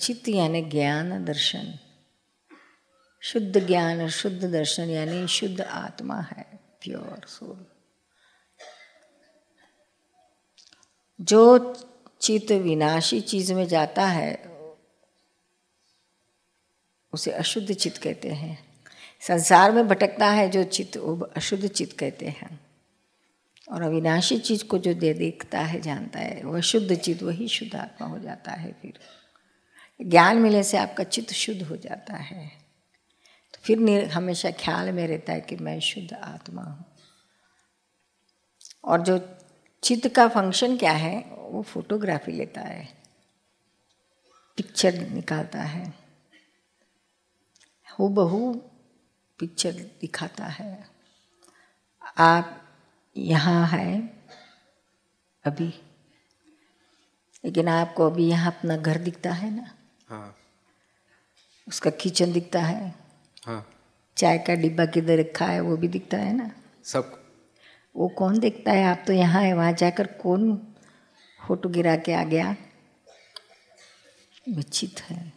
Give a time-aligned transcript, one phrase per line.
[0.00, 1.78] चित्त यानी ज्ञान दर्शन।
[3.20, 7.66] शुद्ध ज्ञान और शुद्ध दर्शन यानी शुद्ध आत्मा है प्योर सोल
[11.20, 11.74] जो
[12.20, 14.56] चित्त विनाशी चीज़ में जाता है,
[17.12, 18.64] उसे अशुद्ध चित्त कहते हैं।
[19.20, 22.60] संसार में भटकता है जो चित्त, वो अशुद्ध चित्त कहते हैं।
[23.72, 27.76] और अविनाशी चीज़ को जो दे देखता है, जानता है, वह शुद्ध चित्त, वही शुद्ध
[27.76, 29.23] आत्मा हो जाता है फिर।
[30.02, 32.48] ज्ञान मिलने से आपका चित्त शुद्ध हो जाता है।
[33.54, 36.84] तो फिर हमेशा ख्याल में रहता है कि मैं शुद्ध आत्मा हूँ।
[38.84, 39.38] और जो
[39.82, 43.02] चित्त का फ़ंक्शन क्या है, वो फोटोग्राफी लेता है।
[44.56, 45.94] पिक्चर निकालता है।
[47.98, 48.54] हो बहु
[49.38, 50.88] पिक्चर दिखाता है।
[52.18, 52.68] आप
[53.16, 54.22] यहाँ है,
[55.44, 55.80] अभी।
[57.44, 60.36] लेकिन आपको अभी यहाँ अपना घर दिखता है ना। हाँ।
[61.68, 62.94] उसका किचन दिखता है।
[63.46, 63.70] हाँ।
[64.16, 66.50] चाय का डिब्बा किधर रखा है वो भी दिखता है ना?
[66.84, 67.24] सब।
[67.96, 68.84] वो कौन देखता है?
[68.84, 70.56] आप तो यहाँ है वहाँ जाकर कौन
[71.46, 72.56] फ़ोटो गिरा के आ गया?
[74.72, 75.32] चित है।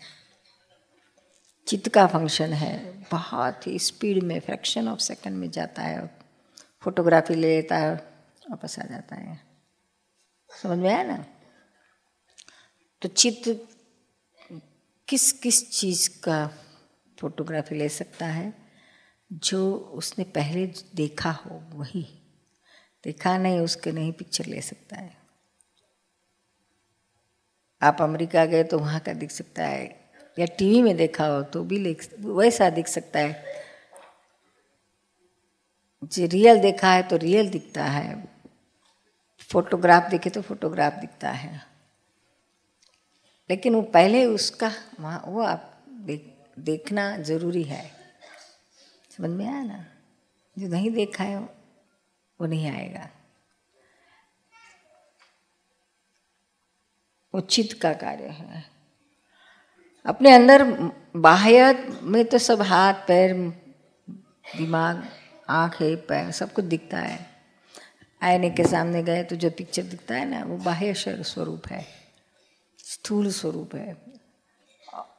[1.68, 6.22] चित्त का फ़ंक्शन है। बहुत ही स्पीड में फ्रैक्शन ऑफ़ सेकंड में जाता है
[6.81, 7.94] फोटोग्राफी ले लेता है
[8.50, 9.40] वापस आ जाता है।
[10.64, 11.26] समझ में आया ना?
[13.02, 13.68] तो चित्त
[15.08, 16.52] किस किस चीज़ का
[17.19, 18.53] फोटोग्राफी ले सकता है?
[19.33, 22.08] जो उसने पहले देखा हो, वही।
[23.03, 25.17] देखा नहीं, उसके नहीं पिक्चर ले सकता है।
[27.81, 31.63] आप अमेरिका गए तो वहाँ का दिख सकता है, या टीवी में देखा हो तो
[31.63, 33.45] भी ले वैसा दिख सकता है।
[36.03, 38.28] जो रियल देखा है तो रियल दिखता है।
[39.50, 41.77] फोटोग्राफ देखे तो फोटोग्राफ दिखता है।
[43.50, 47.92] लेकिन वो पहले उसका, वहाँ, वो आप देख, देखना ज़रूरी है।
[49.17, 49.86] समझ में आया ना?
[50.59, 51.40] जो नहीं देखा है,
[52.41, 53.09] वो नहीं आएगा।
[57.34, 58.66] उचित का कार्य है।
[60.06, 60.64] अपने अंदर
[61.16, 63.34] बाह्य में तो सब हाथ, पैर,
[64.58, 65.09] दिमाग,
[65.50, 67.29] आँख पैर, सब कुछ दिखता है।
[68.22, 72.06] आईने के सामने गए तो जो पिक्चर दिखता है ना, वो बाह्य स्वरूप है।
[73.07, 73.97] स्थूल स्वरूप है।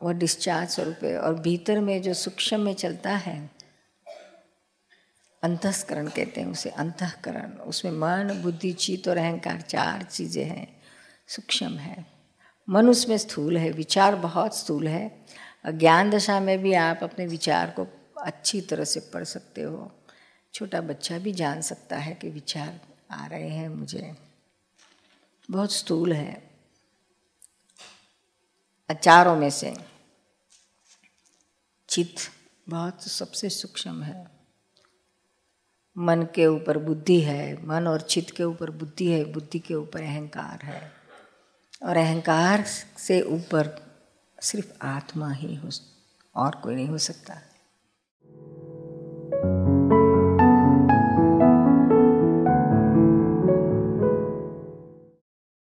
[0.03, 3.51] वह डिस्चार्ज स्वरूप है और भीतर में जो सूक्ष्म में चलता है
[5.43, 10.83] अंतस्करण कहते हैं उसे, अंतकरण। उसमें मन, बुद्धि चित और अहंकार चार चीज़ें हैं,
[11.29, 12.07] सूक्ष्म है।
[12.69, 15.27] मन उसमें स्थूल है, विचार बहुत स्थूल है।
[15.69, 17.87] ज्ञान दशा में भी आप अपने विचार को
[18.21, 19.91] अच्छी तरह से पढ़ सकते हो।
[20.55, 24.15] छोटा बच्चा भी जान सकता है कि विचार आ रहे हैं मुझे।
[25.51, 26.58] बहुत स्थूल है।
[28.95, 29.77] चारों में से।
[31.89, 32.31] चित्त
[32.69, 34.31] बहुत सबसे सूक्ष्म है।
[35.99, 40.03] मन के ऊपर बुद्धि है, मन और चित्त के ऊपर बुद्धि है, बुद्धि के ऊपर
[40.03, 40.93] अहंकार है।
[41.83, 42.63] और अहंकार
[42.99, 43.89] से ऊपर
[44.43, 45.71] सिर्फ़ आत्मा ही हो,
[46.35, 47.41] और कोई नहीं हो सकता।